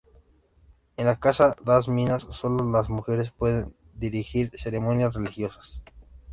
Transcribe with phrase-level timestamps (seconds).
[0.97, 5.83] En la Casa das Minas, solo las mujeres pueden dirigir ceremonias religiosas.